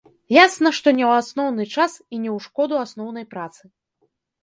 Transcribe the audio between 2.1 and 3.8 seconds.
і не ў шкоду асноўнай працы.